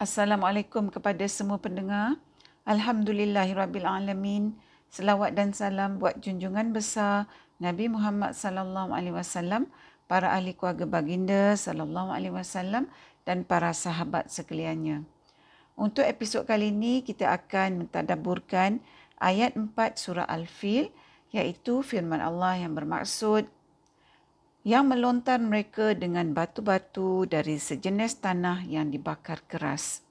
Assalamualaikum 0.00 0.88
kepada 0.88 1.20
semua 1.28 1.60
pendengar. 1.60 2.16
Alhamdulillahirabbilalamin. 2.64 4.56
Selawat 4.88 5.36
dan 5.36 5.52
salam 5.52 6.00
buat 6.00 6.16
junjungan 6.24 6.72
besar 6.72 7.28
Nabi 7.60 7.92
Muhammad 7.92 8.32
sallallahu 8.32 8.96
alaihi 8.96 9.12
wasallam, 9.12 9.68
para 10.08 10.32
ahli 10.32 10.56
keluarga 10.56 10.88
baginda 10.88 11.52
sallallahu 11.52 12.16
alaihi 12.16 12.32
wasallam 12.32 12.88
dan 13.28 13.44
para 13.44 13.76
sahabat 13.76 14.32
sekaliannya. 14.32 15.04
Untuk 15.76 16.08
episod 16.08 16.48
kali 16.48 16.72
ini 16.72 17.04
kita 17.04 17.36
akan 17.36 17.84
mentadabburkan 17.84 18.80
ayat 19.20 19.52
4 19.52 19.76
surah 20.00 20.24
Al-Fil 20.24 20.88
iaitu 21.28 21.84
firman 21.84 22.24
Allah 22.24 22.56
yang 22.56 22.72
bermaksud 22.72 23.44
yang 24.60 24.92
melontar 24.92 25.40
mereka 25.40 25.96
dengan 25.96 26.36
batu-batu 26.36 27.24
dari 27.24 27.56
sejenis 27.56 28.20
tanah 28.20 28.68
yang 28.68 28.92
dibakar 28.92 29.40
keras. 29.48 30.04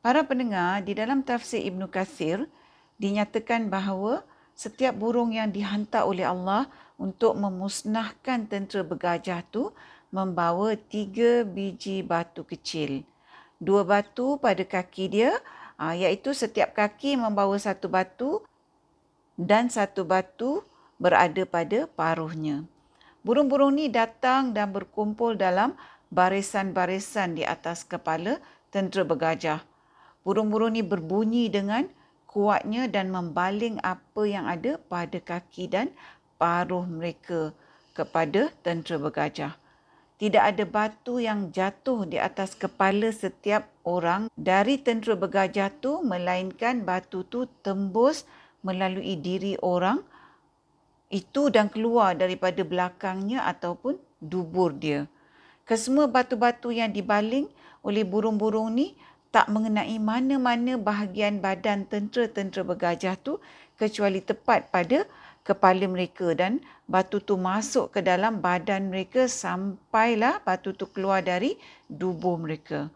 Para 0.00 0.24
pendengar, 0.24 0.80
di 0.82 0.96
dalam 0.96 1.20
tafsir 1.20 1.60
Ibn 1.60 1.84
Kathir, 1.86 2.48
dinyatakan 2.96 3.68
bahawa 3.68 4.24
setiap 4.56 4.96
burung 4.96 5.36
yang 5.36 5.52
dihantar 5.52 6.08
oleh 6.08 6.24
Allah 6.24 6.66
untuk 6.96 7.36
memusnahkan 7.36 8.48
tentera 8.48 8.82
bergajah 8.82 9.44
itu 9.44 9.70
membawa 10.08 10.76
tiga 10.76 11.44
biji 11.44 12.00
batu 12.00 12.44
kecil. 12.44 13.04
Dua 13.62 13.84
batu 13.84 14.40
pada 14.40 14.64
kaki 14.64 15.12
dia, 15.12 15.32
ah, 15.76 15.92
iaitu 15.92 16.32
setiap 16.32 16.72
kaki 16.72 17.20
membawa 17.20 17.54
satu 17.60 17.86
batu 17.86 18.40
dan 19.36 19.68
satu 19.68 20.08
batu 20.08 20.64
berada 20.96 21.44
pada 21.46 21.86
paruhnya. 21.86 22.66
Burung-burung 23.22 23.78
ni 23.78 23.86
datang 23.86 24.50
dan 24.50 24.74
berkumpul 24.74 25.38
dalam 25.38 25.78
barisan-barisan 26.10 27.38
di 27.38 27.46
atas 27.46 27.86
kepala 27.86 28.42
tentera 28.74 29.06
bergajah. 29.06 29.62
Burung-burung 30.26 30.74
ni 30.74 30.82
berbunyi 30.82 31.46
dengan 31.46 31.86
kuatnya 32.26 32.90
dan 32.90 33.14
membaling 33.14 33.78
apa 33.86 34.22
yang 34.26 34.50
ada 34.50 34.74
pada 34.90 35.22
kaki 35.22 35.70
dan 35.70 35.94
paruh 36.34 36.82
mereka 36.82 37.54
kepada 37.94 38.50
tentera 38.66 38.98
bergajah. 38.98 39.52
Tidak 40.18 40.42
ada 40.42 40.66
batu 40.66 41.22
yang 41.22 41.54
jatuh 41.54 42.06
di 42.06 42.18
atas 42.18 42.58
kepala 42.58 43.14
setiap 43.14 43.70
orang 43.86 44.30
dari 44.34 44.82
tentera 44.82 45.14
bergajah 45.14 45.70
tu 45.78 46.02
melainkan 46.02 46.82
batu 46.82 47.22
tu 47.22 47.46
tembus 47.62 48.26
melalui 48.66 49.14
diri 49.18 49.58
orang 49.62 50.02
itu 51.12 51.52
dan 51.52 51.68
keluar 51.68 52.16
daripada 52.16 52.64
belakangnya 52.64 53.44
ataupun 53.44 54.00
dubur 54.18 54.72
dia. 54.72 55.04
Kesemua 55.68 56.08
batu-batu 56.08 56.72
yang 56.72 56.90
dibaling 56.90 57.46
oleh 57.84 58.02
burung-burung 58.02 58.72
ni 58.72 58.96
tak 59.28 59.52
mengenai 59.52 59.96
mana-mana 60.00 60.80
bahagian 60.80 61.38
badan 61.38 61.84
tentera-tentera 61.84 62.64
bergajah 62.64 63.16
tu 63.20 63.36
kecuali 63.76 64.24
tepat 64.24 64.72
pada 64.72 65.04
kepala 65.42 65.84
mereka 65.90 66.32
dan 66.32 66.62
batu 66.86 67.18
tu 67.18 67.36
masuk 67.36 67.92
ke 67.92 68.00
dalam 68.00 68.38
badan 68.38 68.88
mereka 68.88 69.26
sampailah 69.26 70.40
batu 70.46 70.72
tu 70.72 70.88
keluar 70.88 71.20
dari 71.20 71.58
dubur 71.88 72.40
mereka. 72.40 72.88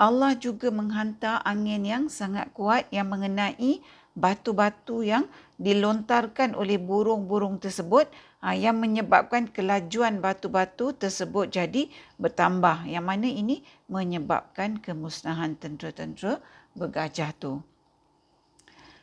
Allah 0.00 0.32
juga 0.32 0.72
menghantar 0.72 1.44
angin 1.44 1.84
yang 1.84 2.04
sangat 2.08 2.48
kuat 2.56 2.88
yang 2.88 3.12
mengenai 3.12 3.84
batu-batu 4.16 5.04
yang 5.04 5.28
dilontarkan 5.60 6.56
oleh 6.56 6.80
burung-burung 6.80 7.60
tersebut 7.60 8.08
ah, 8.40 8.56
yang 8.56 8.80
menyebabkan 8.80 9.44
kelajuan 9.52 10.24
batu-batu 10.24 10.96
tersebut 10.96 11.52
jadi 11.52 11.92
bertambah 12.16 12.88
yang 12.88 13.04
mana 13.04 13.28
ini 13.28 13.60
menyebabkan 13.92 14.80
kemusnahan 14.80 15.60
tentera-tentera 15.60 16.40
bergajah 16.72 17.36
tu. 17.36 17.60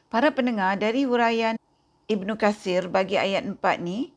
Para 0.10 0.34
pendengar 0.34 0.82
dari 0.82 1.06
huraian 1.06 1.62
Ibnu 2.10 2.40
Kathir 2.42 2.90
bagi 2.90 3.22
ayat 3.22 3.46
4 3.46 3.62
ni 3.84 4.10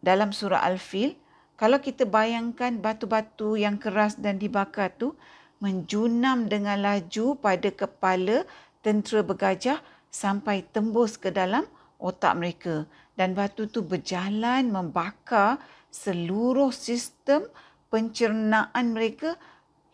dalam 0.00 0.32
surah 0.32 0.64
Al-Fil 0.64 1.18
kalau 1.60 1.82
kita 1.82 2.08
bayangkan 2.08 2.80
batu-batu 2.80 3.60
yang 3.60 3.76
keras 3.76 4.16
dan 4.16 4.40
dibakar 4.40 4.94
tu 4.94 5.12
menjunam 5.60 6.48
dengan 6.48 6.80
laju 6.80 7.36
pada 7.40 7.68
kepala 7.72 8.46
tentera 8.84 9.26
bergajah 9.26 9.82
sampai 10.10 10.64
tembus 10.64 11.16
ke 11.20 11.32
dalam 11.32 11.64
otak 12.00 12.34
mereka. 12.36 12.84
Dan 13.16 13.32
batu 13.32 13.64
tu 13.68 13.80
berjalan 13.80 14.68
membakar 14.68 15.56
seluruh 15.88 16.68
sistem 16.72 17.48
pencernaan 17.88 18.92
mereka 18.92 19.40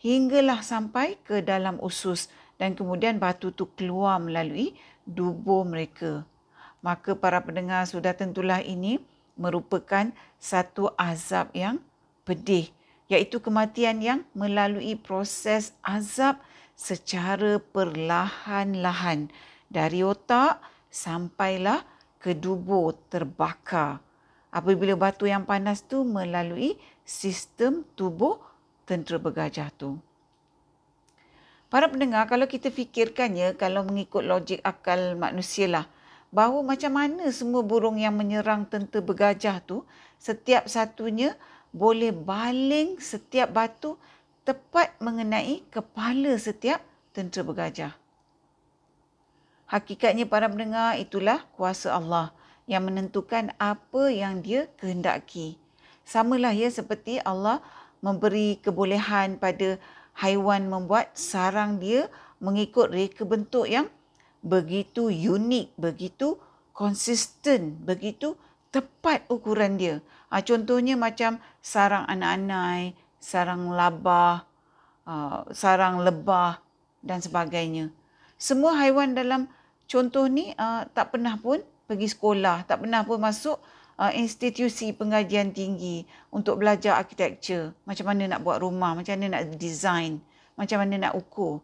hinggalah 0.03 0.61
sampai 0.61 1.21
ke 1.23 1.39
dalam 1.43 1.79
usus. 1.79 2.27
Dan 2.59 2.75
kemudian 2.75 3.23
batu 3.23 3.55
tu 3.55 3.71
keluar 3.79 4.19
melalui 4.19 4.75
dubur 5.07 5.63
mereka. 5.67 6.27
Maka 6.83 7.15
para 7.15 7.39
pendengar 7.43 7.87
sudah 7.87 8.11
tentulah 8.11 8.59
ini 8.59 8.99
merupakan 9.39 10.11
satu 10.43 10.91
azab 10.99 11.55
yang 11.55 11.79
pedih 12.27 12.71
iaitu 13.07 13.39
kematian 13.39 14.03
yang 14.03 14.21
melalui 14.35 14.99
proses 14.99 15.77
azab 15.85 16.43
secara 16.75 17.61
perlahan-lahan 17.61 19.29
dari 19.73 20.05
otak 20.05 20.61
sampailah 20.93 21.81
ke 22.21 22.37
dubur 22.37 22.93
terbakar 23.09 24.05
apabila 24.53 24.93
batu 24.95 25.25
yang 25.25 25.49
panas 25.49 25.81
tu 25.81 26.05
melalui 26.05 26.77
sistem 27.09 27.89
tubuh 27.97 28.37
tentera 28.85 29.17
bergajah 29.17 29.73
tu. 29.73 29.97
Para 31.73 31.89
pendengar, 31.89 32.29
kalau 32.29 32.45
kita 32.45 32.69
fikirkannya, 32.69 33.57
kalau 33.57 33.89
mengikut 33.89 34.21
logik 34.29 34.61
akal 34.61 35.17
manusia 35.17 35.65
lah, 35.65 35.89
bahawa 36.29 36.61
macam 36.61 36.93
mana 36.93 37.33
semua 37.33 37.65
burung 37.65 37.97
yang 37.97 38.13
menyerang 38.13 38.69
tentera 38.69 39.01
bergajah 39.01 39.65
tu, 39.65 39.81
setiap 40.21 40.69
satunya 40.69 41.33
boleh 41.73 42.13
baling 42.13 43.01
setiap 43.01 43.57
batu 43.57 43.97
tepat 44.45 44.93
mengenai 45.01 45.65
kepala 45.73 46.37
setiap 46.37 46.85
tentera 47.17 47.41
bergajah. 47.41 48.02
Hakikatnya 49.73 50.29
para 50.29 50.53
pendengar 50.53 51.01
itulah 51.01 51.49
kuasa 51.57 51.97
Allah 51.97 52.29
yang 52.69 52.85
menentukan 52.85 53.57
apa 53.57 54.13
yang 54.13 54.45
dia 54.45 54.69
kehendaki. 54.77 55.57
Samalah 56.05 56.53
ya 56.53 56.69
seperti 56.69 57.25
Allah 57.25 57.65
memberi 58.05 58.61
kebolehan 58.61 59.41
pada 59.41 59.81
haiwan 60.21 60.69
membuat 60.69 61.17
sarang 61.17 61.81
dia 61.81 62.13
mengikut 62.37 62.93
reka 62.93 63.25
bentuk 63.25 63.65
yang 63.65 63.89
begitu 64.45 65.09
unik, 65.09 65.73
begitu 65.81 66.37
konsisten, 66.77 67.81
begitu 67.81 68.37
tepat 68.69 69.25
ukuran 69.33 69.81
dia. 69.81 70.05
Ha, 70.29 70.45
contohnya 70.45 71.01
macam 71.01 71.41
sarang 71.65 72.05
anak-anak, 72.13 72.93
sarang 73.23 73.73
labah, 73.73 74.45
uh, 75.09 75.49
sarang 75.49 76.05
lebah 76.05 76.61
dan 77.01 77.25
sebagainya. 77.25 77.89
Semua 78.37 78.77
haiwan 78.77 79.15
dalam 79.15 79.47
contoh 79.91 80.27
ni 80.27 80.53
uh, 80.57 80.87
tak 80.91 81.15
pernah 81.15 81.39
pun 81.39 81.63
pergi 81.87 82.09
sekolah, 82.09 82.65
tak 82.65 82.87
pernah 82.87 83.05
pun 83.05 83.21
masuk 83.21 83.61
uh, 84.01 84.13
institusi 84.15 84.97
pengajian 84.97 85.53
tinggi 85.53 86.09
untuk 86.33 86.63
belajar 86.63 86.97
architecture, 86.97 87.77
macam 87.85 88.11
mana 88.11 88.37
nak 88.37 88.41
buat 88.41 88.63
rumah, 88.63 88.97
macam 88.97 89.15
mana 89.19 89.39
nak 89.39 89.55
design, 89.61 90.23
macam 90.57 90.81
mana 90.81 91.09
nak 91.09 91.13
ukur. 91.19 91.61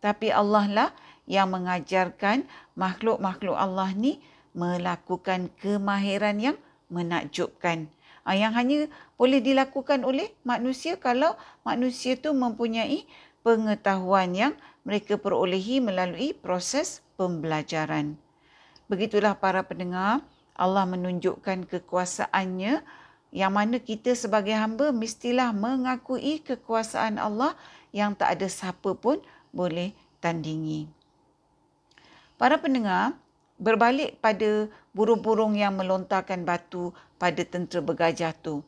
Tapi 0.00 0.30
Allah 0.32 0.64
lah 0.70 0.88
yang 1.26 1.50
mengajarkan 1.50 2.46
makhluk-makhluk 2.78 3.58
Allah 3.58 3.90
ni 3.92 4.22
melakukan 4.56 5.52
kemahiran 5.60 6.38
yang 6.40 6.56
menakjubkan. 6.88 7.90
Uh, 8.26 8.34
yang 8.34 8.54
hanya 8.56 8.90
boleh 9.14 9.38
dilakukan 9.38 10.02
oleh 10.02 10.32
manusia 10.42 10.98
kalau 10.98 11.34
manusia 11.62 12.18
tu 12.18 12.34
mempunyai 12.34 13.06
pengetahuan 13.46 14.34
yang 14.34 14.52
mereka 14.82 15.14
perolehi 15.14 15.78
melalui 15.78 16.34
proses 16.34 17.05
pembelajaran. 17.16 18.20
Begitulah 18.86 19.34
para 19.36 19.66
pendengar, 19.66 20.22
Allah 20.54 20.86
menunjukkan 20.88 21.68
kekuasaannya 21.68 22.80
yang 23.34 23.52
mana 23.52 23.76
kita 23.82 24.14
sebagai 24.16 24.54
hamba 24.54 24.94
mestilah 24.94 25.52
mengakui 25.52 26.40
kekuasaan 26.40 27.20
Allah 27.20 27.52
yang 27.90 28.16
tak 28.16 28.38
ada 28.38 28.48
siapa 28.48 28.96
pun 28.96 29.20
boleh 29.52 29.92
tandingi. 30.22 30.88
Para 32.36 32.60
pendengar, 32.60 33.16
berbalik 33.56 34.20
pada 34.20 34.68
burung-burung 34.92 35.56
yang 35.56 35.76
melontarkan 35.76 36.44
batu 36.44 36.92
pada 37.16 37.40
tentera 37.44 37.80
bergajah 37.80 38.32
tu. 38.36 38.60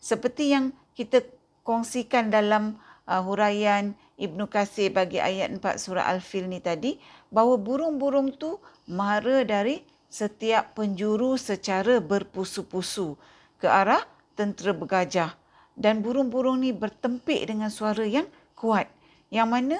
Seperti 0.00 0.52
yang 0.52 0.76
kita 0.92 1.24
kongsikan 1.64 2.28
dalam 2.28 2.78
uh, 3.06 3.22
huraian 3.22 3.94
Ibnu 4.18 4.50
Kasir 4.50 4.92
bagi 4.92 5.22
ayat 5.22 5.54
4 5.54 5.62
surah 5.78 6.06
Al-Fil 6.10 6.50
ni 6.50 6.58
tadi 6.60 6.98
bahawa 7.30 7.56
burung-burung 7.56 8.34
tu 8.34 8.58
mara 8.90 9.46
dari 9.46 9.82
setiap 10.06 10.78
penjuru 10.78 11.34
secara 11.34 11.98
berpusu-pusu 11.98 13.18
ke 13.58 13.66
arah 13.66 14.02
tentera 14.36 14.76
bergajah 14.76 15.34
dan 15.76 16.00
burung-burung 16.00 16.64
ni 16.64 16.72
bertempik 16.72 17.44
dengan 17.44 17.68
suara 17.68 18.04
yang 18.04 18.24
kuat 18.56 18.88
Yang 19.28 19.48
mana 19.48 19.78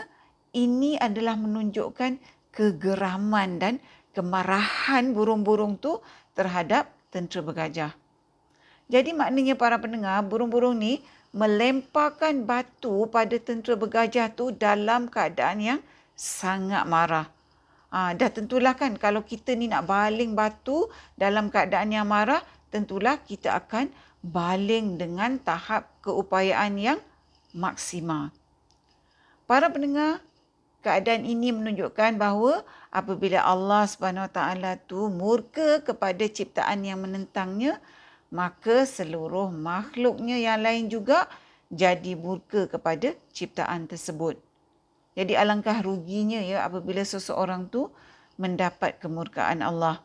ini 0.52 0.98
adalah 0.98 1.38
menunjukkan 1.38 2.18
kegeraman 2.52 3.60
dan 3.60 3.74
kemarahan 4.12 5.12
burung-burung 5.12 5.76
tu 5.76 6.00
terhadap 6.32 6.88
tentera 7.12 7.40
bergajah. 7.44 7.92
Jadi 8.86 9.12
maknanya 9.12 9.58
para 9.58 9.76
pendengar, 9.76 10.22
burung-burung 10.24 10.78
ni 10.78 11.02
melemparkan 11.36 12.48
batu 12.48 13.04
pada 13.12 13.36
tentera 13.36 13.76
bergajah 13.76 14.32
tu 14.32 14.56
dalam 14.56 15.12
keadaan 15.12 15.60
yang 15.60 15.80
sangat 16.16 16.88
marah. 16.88 17.28
Ha, 17.92 18.16
dah 18.16 18.32
tentulah 18.32 18.72
kan 18.72 18.96
kalau 18.96 19.20
kita 19.20 19.52
ni 19.52 19.68
nak 19.68 19.84
baling 19.84 20.32
batu 20.32 20.88
dalam 21.14 21.52
keadaan 21.52 21.92
yang 21.92 22.08
marah, 22.08 22.40
tentulah 22.72 23.20
kita 23.20 23.52
akan 23.52 23.92
baling 24.24 24.96
dengan 24.96 25.36
tahap 25.36 25.92
keupayaan 26.00 26.74
yang 26.80 26.98
maksimal. 27.52 28.32
Para 29.44 29.70
pendengar, 29.70 30.24
keadaan 30.82 31.22
ini 31.22 31.54
menunjukkan 31.54 32.18
bahawa 32.18 32.66
apabila 32.90 33.44
Allah 33.44 33.84
Subhanahu 33.86 34.26
Wa 34.26 34.32
Taala 34.32 34.72
tu 34.88 35.06
murka 35.12 35.84
kepada 35.84 36.26
ciptaan 36.26 36.82
yang 36.82 37.04
menentangnya, 37.04 37.78
maka 38.30 38.84
seluruh 38.84 39.50
makhluknya 39.50 40.36
yang 40.38 40.62
lain 40.62 40.90
juga 40.90 41.30
jadi 41.70 42.14
murka 42.14 42.70
kepada 42.70 43.14
ciptaan 43.34 43.90
tersebut. 43.90 44.38
Jadi 45.16 45.32
alangkah 45.32 45.80
ruginya 45.80 46.38
ya 46.44 46.68
apabila 46.68 47.00
seseorang 47.00 47.72
tu 47.72 47.88
mendapat 48.36 49.00
kemurkaan 49.00 49.64
Allah. 49.64 50.04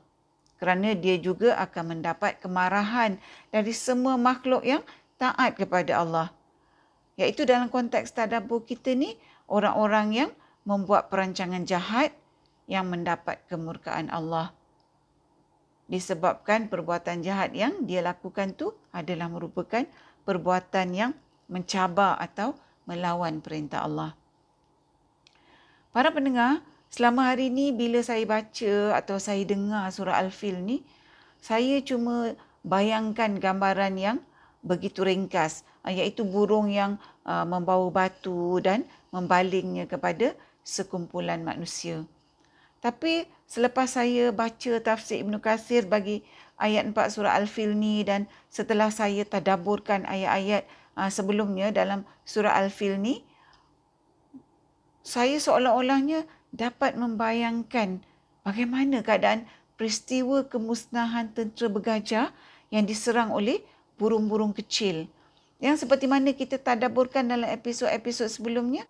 Kerana 0.62 0.94
dia 0.94 1.18
juga 1.18 1.58
akan 1.58 1.98
mendapat 1.98 2.38
kemarahan 2.40 3.18
dari 3.50 3.74
semua 3.74 4.16
makhluk 4.16 4.62
yang 4.62 4.86
taat 5.18 5.58
kepada 5.58 6.00
Allah. 6.00 6.28
Iaitu 7.18 7.44
dalam 7.44 7.68
konteks 7.68 8.14
tadabbur 8.14 8.64
kita 8.64 8.94
ni, 8.96 9.18
orang-orang 9.50 10.08
yang 10.14 10.32
membuat 10.64 11.10
perancangan 11.10 11.66
jahat 11.66 12.14
yang 12.70 12.88
mendapat 12.88 13.42
kemurkaan 13.50 14.08
Allah. 14.14 14.54
Disebabkan 15.92 16.72
perbuatan 16.72 17.20
jahat 17.20 17.52
yang 17.52 17.84
dia 17.84 18.00
lakukan 18.00 18.56
tu 18.56 18.72
adalah 18.96 19.28
merupakan 19.28 19.84
perbuatan 20.24 20.88
yang 20.96 21.12
mencabar 21.52 22.16
atau 22.16 22.56
melawan 22.88 23.44
perintah 23.44 23.84
Allah. 23.84 24.16
Para 25.92 26.08
pendengar, 26.16 26.64
selama 26.88 27.36
hari 27.36 27.52
ini 27.52 27.76
bila 27.76 28.00
saya 28.00 28.24
baca 28.24 28.96
atau 28.96 29.20
saya 29.20 29.44
dengar 29.44 29.92
surah 29.92 30.16
Al-Fil 30.24 30.64
ni, 30.64 30.80
saya 31.44 31.84
cuma 31.84 32.40
bayangkan 32.64 33.36
gambaran 33.36 34.00
yang 34.00 34.18
begitu 34.64 35.04
ringkas 35.04 35.68
iaitu 35.84 36.24
burung 36.24 36.72
yang 36.72 36.96
uh, 37.28 37.44
membawa 37.44 37.92
batu 37.92 38.64
dan 38.64 38.88
membalingnya 39.12 39.92
kepada 39.92 40.32
sekumpulan 40.64 41.44
manusia. 41.44 42.08
Tapi 42.80 43.28
selepas 43.52 44.00
saya 44.00 44.32
baca 44.32 44.80
tafsir 44.80 45.28
Ibn 45.28 45.36
Qasir 45.44 45.84
bagi 45.84 46.24
ayat 46.56 46.88
4 46.88 46.96
surah 46.96 47.36
Al-Fil 47.36 47.76
ni 47.76 48.00
dan 48.08 48.32
setelah 48.48 48.88
saya 48.88 49.28
tadaburkan 49.28 50.08
ayat-ayat 50.08 50.64
uh, 50.96 51.12
sebelumnya 51.12 51.68
dalam 51.76 52.08
surah 52.24 52.56
Al-Fil 52.64 52.96
ni, 52.96 53.28
saya 55.04 55.36
seolah-olahnya 55.36 56.24
dapat 56.56 56.96
membayangkan 56.96 58.00
bagaimana 58.48 59.04
keadaan 59.04 59.44
peristiwa 59.76 60.48
kemusnahan 60.48 61.36
tentera 61.36 61.68
bergajah 61.68 62.32
yang 62.72 62.88
diserang 62.88 63.36
oleh 63.36 63.60
burung-burung 64.00 64.56
kecil. 64.56 65.12
Yang 65.60 65.84
seperti 65.84 66.08
mana 66.08 66.32
kita 66.32 66.56
tadaburkan 66.56 67.28
dalam 67.28 67.52
episod-episod 67.52 68.32
sebelumnya, 68.32 68.88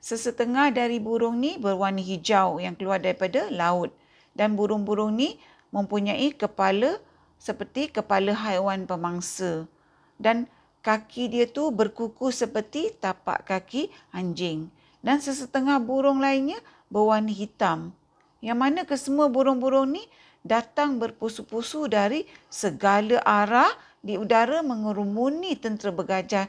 sesetengah 0.00 0.72
dari 0.72 0.96
burung 0.98 1.38
ni 1.38 1.60
berwarna 1.60 2.00
hijau 2.00 2.58
yang 2.58 2.74
keluar 2.74 2.98
daripada 2.98 3.46
laut. 3.52 3.92
Dan 4.32 4.56
burung-burung 4.56 5.14
ni 5.14 5.36
mempunyai 5.70 6.32
kepala 6.32 6.98
seperti 7.36 7.92
kepala 7.92 8.32
haiwan 8.32 8.88
pemangsa. 8.88 9.68
Dan 10.16 10.48
kaki 10.80 11.28
dia 11.28 11.46
tu 11.48 11.68
berkuku 11.68 12.32
seperti 12.32 12.96
tapak 12.96 13.44
kaki 13.44 13.92
anjing. 14.12 14.72
Dan 15.04 15.20
sesetengah 15.20 15.80
burung 15.80 16.20
lainnya 16.20 16.60
berwarna 16.88 17.32
hitam. 17.32 17.92
Yang 18.40 18.58
mana 18.58 18.80
kesemua 18.88 19.28
burung-burung 19.28 19.92
ni 19.92 20.04
datang 20.40 20.96
berpusu-pusu 20.96 21.88
dari 21.92 22.24
segala 22.48 23.20
arah 23.24 23.68
di 24.00 24.16
udara 24.16 24.64
mengerumuni 24.64 25.60
tentera 25.60 25.92
bergajah 25.92 26.48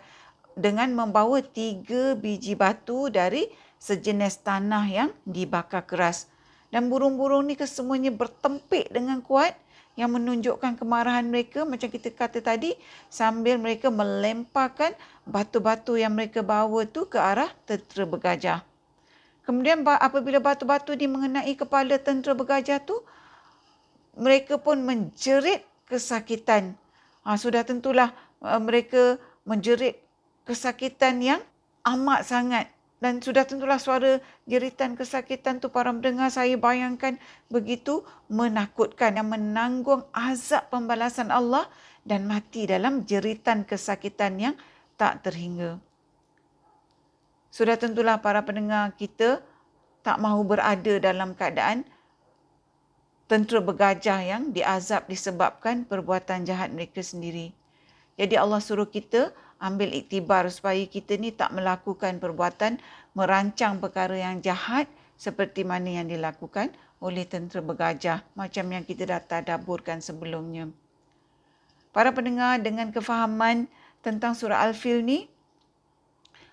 dengan 0.56 0.92
membawa 0.92 1.40
tiga 1.42 2.14
biji 2.16 2.56
batu 2.56 3.08
dari 3.08 3.48
sejenis 3.82 4.46
tanah 4.46 4.86
yang 4.86 5.10
dibakar 5.26 5.84
keras. 5.86 6.30
Dan 6.72 6.88
burung-burung 6.88 7.52
ni 7.52 7.60
kesemuanya 7.60 8.14
bertempik 8.16 8.88
dengan 8.94 9.20
kuat 9.20 9.58
yang 10.00 10.16
menunjukkan 10.16 10.80
kemarahan 10.80 11.28
mereka 11.28 11.68
macam 11.68 11.92
kita 11.92 12.16
kata 12.16 12.40
tadi 12.40 12.80
sambil 13.12 13.60
mereka 13.60 13.92
melemparkan 13.92 14.96
batu-batu 15.28 16.00
yang 16.00 16.16
mereka 16.16 16.40
bawa 16.40 16.88
tu 16.88 17.04
ke 17.12 17.20
arah 17.20 17.52
tentera 17.68 18.08
bergajah. 18.08 18.60
Kemudian 19.44 19.84
apabila 19.84 20.40
batu-batu 20.40 20.96
ni 20.96 21.12
mengenai 21.12 21.52
kepala 21.60 22.00
tentera 22.00 22.32
bergajah 22.32 22.80
tu, 22.80 23.04
mereka 24.16 24.56
pun 24.56 24.80
menjerit 24.80 25.66
kesakitan. 25.92 26.78
Ha, 27.28 27.36
sudah 27.36 27.68
tentulah 27.68 28.16
uh, 28.40 28.62
mereka 28.64 29.20
menjerit 29.44 30.00
kesakitan 30.46 31.22
yang 31.22 31.42
amat 31.86 32.26
sangat 32.26 32.66
dan 33.02 33.18
sudah 33.18 33.42
tentulah 33.50 33.82
suara 33.82 34.22
jeritan 34.46 34.94
kesakitan 34.94 35.58
tu 35.58 35.74
para 35.74 35.90
mendengar 35.90 36.30
saya 36.30 36.54
bayangkan 36.54 37.18
begitu 37.50 38.06
menakutkan 38.30 39.18
yang 39.18 39.26
menanggung 39.26 40.06
azab 40.14 40.70
pembalasan 40.70 41.34
Allah 41.34 41.66
dan 42.06 42.30
mati 42.30 42.70
dalam 42.70 43.02
jeritan 43.02 43.66
kesakitan 43.66 44.38
yang 44.38 44.56
tak 45.02 45.26
terhingga. 45.26 45.82
Sudah 47.50 47.74
tentulah 47.76 48.22
para 48.22 48.46
pendengar 48.46 48.94
kita 48.94 49.42
tak 50.06 50.22
mahu 50.22 50.46
berada 50.46 51.02
dalam 51.02 51.34
keadaan 51.34 51.82
tentera 53.26 53.66
bergajah 53.66 54.20
yang 54.22 54.44
diazab 54.54 55.10
disebabkan 55.10 55.90
perbuatan 55.90 56.46
jahat 56.46 56.70
mereka 56.70 57.02
sendiri. 57.02 57.50
Jadi 58.14 58.38
Allah 58.38 58.62
suruh 58.62 58.86
kita 58.86 59.34
ambil 59.62 59.94
iktibar 59.94 60.50
supaya 60.50 60.82
kita 60.90 61.22
ni 61.22 61.30
tak 61.30 61.54
melakukan 61.54 62.18
perbuatan 62.18 62.82
merancang 63.14 63.78
perkara 63.78 64.18
yang 64.18 64.42
jahat 64.42 64.90
seperti 65.22 65.62
mana 65.62 66.02
yang 66.02 66.10
dilakukan 66.10 66.74
oleh 66.98 67.30
tentera 67.30 67.62
bergajah 67.62 68.26
macam 68.34 68.66
yang 68.74 68.82
kita 68.82 69.06
dah 69.06 69.22
tadaburkan 69.22 70.02
sebelumnya. 70.02 70.74
Para 71.94 72.10
pendengar 72.10 72.58
dengan 72.58 72.90
kefahaman 72.90 73.70
tentang 74.02 74.34
surah 74.34 74.66
Al-Fil 74.66 75.06
ni, 75.06 75.30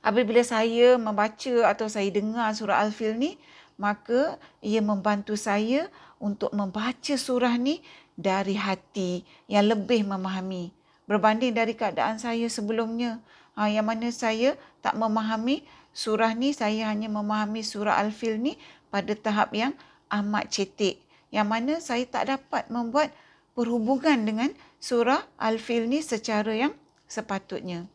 apabila 0.04 0.44
saya 0.44 1.00
membaca 1.00 1.54
atau 1.64 1.88
saya 1.88 2.12
dengar 2.12 2.52
surah 2.52 2.84
Al-Fil 2.84 3.16
ni, 3.16 3.40
maka 3.80 4.36
ia 4.60 4.82
membantu 4.82 5.38
saya 5.38 5.86
untuk 6.18 6.50
membaca 6.50 7.14
surah 7.14 7.54
ni 7.56 7.80
dari 8.18 8.58
hati 8.58 9.22
yang 9.46 9.70
lebih 9.70 10.02
memahami 10.02 10.74
berbanding 11.08 11.56
dari 11.56 11.72
keadaan 11.74 12.20
saya 12.20 12.46
sebelumnya. 12.46 13.18
Ha, 13.58 13.66
yang 13.66 13.88
mana 13.88 14.12
saya 14.14 14.54
tak 14.84 14.94
memahami 14.94 15.66
surah 15.90 16.30
ni 16.38 16.54
saya 16.54 16.94
hanya 16.94 17.10
memahami 17.10 17.66
surah 17.66 17.98
Al-Fil 17.98 18.38
ni 18.38 18.54
pada 18.92 19.10
tahap 19.18 19.50
yang 19.50 19.74
amat 20.14 20.46
cetek 20.54 21.02
yang 21.28 21.48
mana 21.48 21.80
saya 21.82 22.04
tak 22.08 22.30
dapat 22.30 22.70
membuat 22.72 23.12
perhubungan 23.52 24.16
dengan 24.24 24.50
surah 24.78 25.26
Al-Fil 25.36 25.90
ni 25.90 26.00
secara 26.00 26.54
yang 26.54 26.72
sepatutnya. 27.10 27.88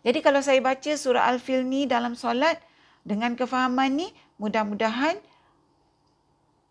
Jadi 0.00 0.24
kalau 0.24 0.40
saya 0.40 0.62
baca 0.64 0.92
surah 0.96 1.28
Al-Fil 1.28 1.66
ni 1.66 1.84
dalam 1.84 2.16
solat 2.16 2.56
dengan 3.04 3.36
kefahaman 3.36 4.00
ni 4.00 4.08
mudah-mudahan 4.40 5.20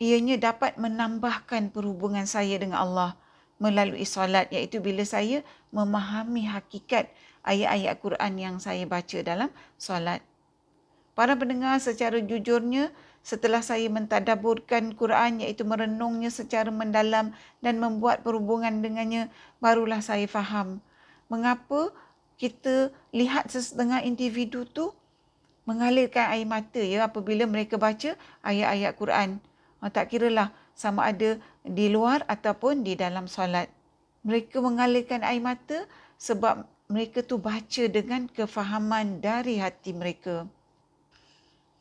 ianya 0.02 0.40
dapat 0.40 0.80
menambahkan 0.82 1.70
perhubungan 1.70 2.26
saya 2.26 2.58
dengan 2.58 2.82
Allah 2.82 3.12
melalui 3.60 4.08
solat 4.08 4.48
iaitu 4.50 4.80
bila 4.80 5.04
saya 5.04 5.44
memahami 5.76 6.48
hakikat 6.48 7.12
ayat-ayat 7.44 7.96
Quran 8.00 8.34
yang 8.40 8.56
saya 8.58 8.88
baca 8.88 9.20
dalam 9.22 9.52
solat. 9.76 10.24
Para 11.14 11.36
pendengar 11.36 11.78
secara 11.84 12.24
jujurnya 12.24 12.96
setelah 13.20 13.60
saya 13.60 13.92
mentadaburkan 13.92 14.96
Quran 14.96 15.44
iaitu 15.44 15.68
merenungnya 15.68 16.32
secara 16.32 16.72
mendalam 16.72 17.36
dan 17.60 17.76
membuat 17.78 18.24
perhubungan 18.24 18.80
dengannya 18.80 19.28
barulah 19.60 20.00
saya 20.00 20.24
faham 20.26 20.80
mengapa 21.30 21.94
kita 22.40 22.90
lihat 23.14 23.48
sesetengah 23.52 24.02
individu 24.04 24.66
tu 24.66 24.92
mengalirkan 25.64 26.34
air 26.34 26.50
mata 26.50 26.82
ya 26.82 27.06
apabila 27.06 27.46
mereka 27.46 27.78
baca 27.78 28.18
ayat-ayat 28.42 28.92
Quran. 28.98 29.30
Tak 29.80 30.12
kiralah 30.12 30.52
sama 30.80 31.12
ada 31.12 31.36
di 31.68 31.92
luar 31.92 32.24
ataupun 32.32 32.88
di 32.88 32.96
dalam 32.96 33.28
solat. 33.28 33.68
Mereka 34.24 34.64
mengalirkan 34.64 35.28
air 35.28 35.44
mata 35.44 35.84
sebab 36.16 36.64
mereka 36.88 37.20
tu 37.20 37.36
baca 37.36 37.84
dengan 37.92 38.32
kefahaman 38.32 39.20
dari 39.20 39.60
hati 39.60 39.92
mereka. 39.92 40.48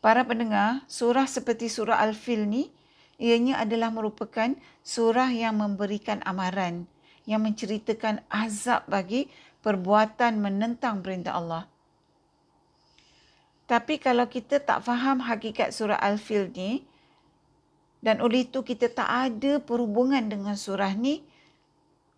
Para 0.02 0.26
pendengar, 0.26 0.83
surah 0.90 1.31
seperti 1.31 1.71
surah 1.71 2.02
Al-Fil 2.02 2.50
ni, 2.50 2.75
ianya 3.23 3.62
adalah 3.62 3.95
merupakan 3.95 4.50
surah 4.83 5.31
yang 5.31 5.62
memberikan 5.62 6.19
amaran, 6.26 6.90
yang 7.23 7.43
menceritakan 7.47 8.23
azab 8.31 8.83
bagi 8.90 9.31
perbuatan 9.62 10.43
menentang 10.43 11.02
perintah 11.07 11.38
Allah. 11.38 11.64
Tapi 13.69 14.00
kalau 14.00 14.26
kita 14.26 14.64
tak 14.64 14.81
faham 14.81 15.23
hakikat 15.23 15.76
surah 15.76 16.00
Al-Fil 16.00 16.50
ni, 16.57 16.88
dan 17.99 18.23
oleh 18.23 18.47
itu 18.47 18.62
kita 18.62 18.90
tak 18.90 19.09
ada 19.11 19.59
perhubungan 19.59 20.23
dengan 20.26 20.55
surah 20.55 20.95
ni, 20.95 21.25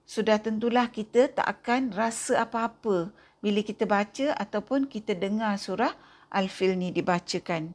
sudah 0.05 0.43
tentulah 0.43 0.91
kita 0.91 1.31
tak 1.31 1.47
akan 1.47 1.95
rasa 1.95 2.43
apa-apa 2.43 3.15
bila 3.41 3.61
kita 3.63 3.87
baca 3.87 4.35
ataupun 4.37 4.91
kita 4.91 5.17
dengar 5.17 5.57
surah 5.57 5.95
Al-Fil 6.29 6.77
ni 6.77 6.91
dibacakan. 6.93 7.73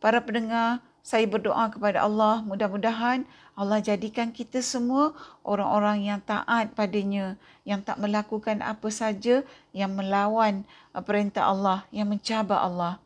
Para 0.00 0.24
pendengar, 0.24 0.80
saya 1.04 1.28
berdoa 1.28 1.68
kepada 1.68 2.04
Allah 2.04 2.40
mudah-mudahan 2.44 3.24
Allah 3.60 3.76
jadikan 3.84 4.32
kita 4.32 4.64
semua 4.64 5.12
orang-orang 5.44 6.08
yang 6.08 6.20
taat 6.24 6.72
padanya, 6.72 7.36
yang 7.68 7.84
tak 7.84 8.00
melakukan 8.00 8.64
apa 8.64 8.88
saja 8.88 9.44
yang 9.76 9.92
melawan 9.92 10.64
uh, 10.96 11.04
perintah 11.04 11.44
Allah, 11.44 11.84
yang 11.92 12.08
mencabar 12.08 12.64
Allah. 12.64 12.96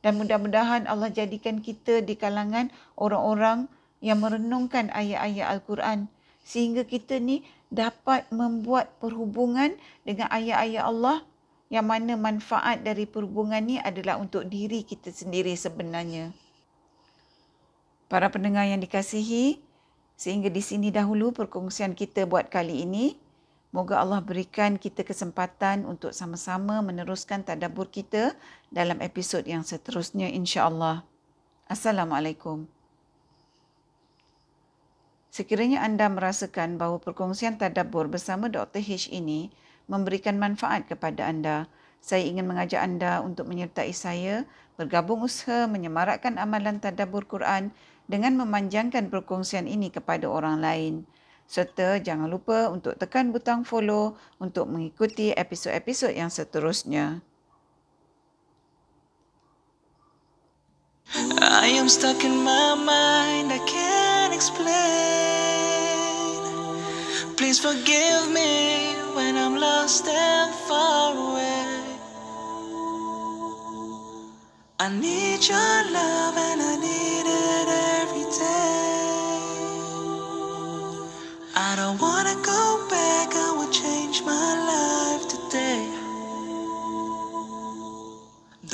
Dan 0.00 0.16
mudah-mudahan 0.16 0.88
Allah 0.88 1.12
jadikan 1.12 1.60
kita 1.60 2.00
di 2.00 2.16
kalangan 2.16 2.72
orang-orang 2.96 3.68
yang 4.00 4.24
merenungkan 4.24 4.88
ayat-ayat 4.96 5.60
Al-Quran 5.60 6.08
sehingga 6.40 6.88
kita 6.88 7.20
ni 7.20 7.44
dapat 7.68 8.26
membuat 8.32 8.96
perhubungan 8.98 9.76
dengan 10.02 10.26
ayat-ayat 10.32 10.82
Allah 10.82 11.22
yang 11.70 11.86
mana 11.86 12.18
manfaat 12.18 12.82
dari 12.82 13.06
perhubungan 13.06 13.62
ni 13.62 13.78
adalah 13.78 14.18
untuk 14.18 14.42
diri 14.50 14.82
kita 14.82 15.14
sendiri 15.14 15.54
sebenarnya. 15.54 16.34
Para 18.10 18.26
pendengar 18.26 18.66
yang 18.66 18.82
dikasihi, 18.82 19.62
sehingga 20.18 20.50
di 20.50 20.58
sini 20.58 20.90
dahulu 20.90 21.30
perkongsian 21.30 21.94
kita 21.94 22.26
buat 22.26 22.50
kali 22.50 22.82
ini. 22.82 23.14
Moga 23.70 24.02
Allah 24.02 24.18
berikan 24.18 24.82
kita 24.82 25.06
kesempatan 25.06 25.86
untuk 25.86 26.10
sama-sama 26.10 26.82
meneruskan 26.82 27.46
tadabbur 27.46 27.86
kita 27.86 28.34
dalam 28.66 28.98
episod 28.98 29.46
yang 29.46 29.62
seterusnya 29.62 30.26
insya-Allah. 30.26 31.06
Assalamualaikum. 31.70 32.66
Sekiranya 35.30 35.86
anda 35.86 36.10
merasakan 36.10 36.82
bahawa 36.82 36.98
perkongsian 36.98 37.62
tadabbur 37.62 38.10
bersama 38.10 38.50
Dr. 38.50 38.82
H 38.82 39.06
ini 39.14 39.54
memberikan 39.86 40.34
manfaat 40.34 40.90
kepada 40.90 41.30
anda. 41.30 41.70
Saya 42.02 42.26
ingin 42.26 42.50
mengajak 42.50 42.82
anda 42.82 43.22
untuk 43.22 43.46
menyertai 43.46 43.94
saya 43.94 44.50
bergabung 44.74 45.22
usaha 45.22 45.70
menyemarakkan 45.70 46.42
amalan 46.42 46.82
tadabbur 46.82 47.22
Quran 47.22 47.70
dengan 48.10 48.34
memanjangkan 48.34 49.14
perkongsian 49.14 49.70
ini 49.70 49.94
kepada 49.94 50.26
orang 50.26 50.58
lain. 50.58 50.94
Serta 51.50 51.98
jangan 51.98 52.30
lupa 52.30 52.70
untuk 52.70 52.94
tekan 52.94 53.34
butang 53.34 53.66
follow 53.66 54.14
untuk 54.38 54.70
mengikuti 54.70 55.34
episod-episod 55.34 56.14
yang 56.14 56.30
seterusnya. 56.30 57.26
I 61.42 61.74
am 61.74 61.90
stuck 61.90 62.22
in 62.22 62.46
my 62.46 62.78
mind, 62.78 63.50
I 63.50 63.58
can't 63.66 64.30
explain. 64.30 64.70
Please 67.34 67.58
forgive 67.58 68.30
me 68.30 68.94
when 69.18 69.34
I'm 69.34 69.58
lost 69.58 70.06
and 70.06 70.54
far 70.70 71.18
away. 71.18 71.66
I 74.78 74.86
need 74.86 75.42
your 75.42 75.78
love 75.90 76.38
and 76.38 76.62
I 76.62 76.78
need 76.78 77.29
don't 81.80 81.98
wanna 81.98 82.36
go 82.54 82.62
back, 82.90 83.28
I 83.46 83.48
will 83.56 83.72
change 83.82 84.16
my 84.32 84.50
life 84.72 85.24
today. 85.34 85.84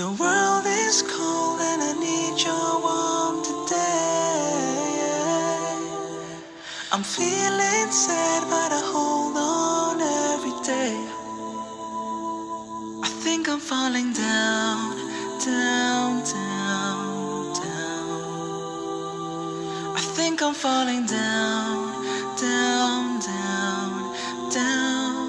The 0.00 0.08
world 0.22 0.64
is 0.84 0.96
cold 1.14 1.60
and 1.70 1.80
I 1.90 1.92
need 2.06 2.34
your 2.46 2.70
warmth 2.86 3.46
today. 3.50 4.96
I'm 6.92 7.04
feeling 7.18 7.88
sad, 8.06 8.42
but 8.54 8.70
I 8.80 8.82
hold 8.92 9.36
on 9.36 9.96
every 10.32 10.56
day. 10.74 10.96
I 13.08 13.10
think 13.24 13.42
I'm 13.48 13.62
falling 13.72 14.10
down, 14.14 14.82
down, 15.50 16.10
down, 16.34 17.52
down. 17.62 18.08
I 20.00 20.02
think 20.16 20.42
I'm 20.42 20.54
falling 20.54 21.06
down, 21.06 21.95
down, 23.26 24.14
down. 24.50 25.26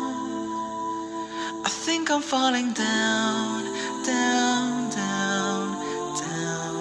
I 1.65 1.69
think 1.69 2.11
I'm 2.11 2.21
falling 2.21 2.71
down, 2.73 3.63
down, 4.05 4.89
down, 4.91 5.65
down. 6.21 6.75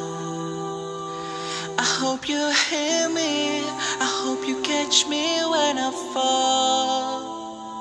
I 1.79 1.87
hope 2.01 2.29
you 2.29 2.43
hear 2.69 3.09
me. 3.09 3.61
I 4.07 4.09
hope 4.23 4.47
you 4.47 4.61
catch 4.63 5.07
me 5.09 5.25
when 5.53 5.79
I 5.79 5.91
fall. 6.13 7.26